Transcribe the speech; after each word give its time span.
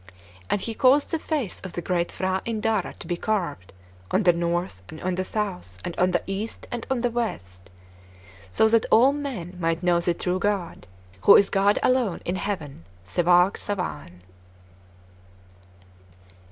And 0.49 0.61
he 0.61 0.73
caused 0.73 1.11
the 1.11 1.19
face 1.19 1.59
of 1.59 1.73
the 1.73 1.81
great 1.83 2.07
P'hra 2.07 2.41
Indara 2.43 2.95
to 2.97 3.05
be 3.05 3.15
carved 3.17 3.71
on 4.09 4.23
the 4.23 4.33
north 4.33 4.81
and 4.89 4.99
on 5.01 5.13
the 5.13 5.23
south 5.23 5.77
and 5.85 5.93
on 5.99 6.09
the 6.09 6.23
east 6.25 6.65
and 6.71 6.87
on 6.89 7.01
the 7.01 7.11
west 7.11 7.69
so 8.49 8.67
that 8.69 8.87
all 8.89 9.13
men 9.13 9.55
might 9.59 9.83
know 9.83 9.99
the 9.99 10.15
true 10.15 10.39
God, 10.39 10.87
who 11.21 11.35
is 11.35 11.51
God 11.51 11.77
alone 11.83 12.19
in 12.25 12.37
heaven, 12.37 12.83
Sevarg 13.03 13.59
Savan! 13.59 14.23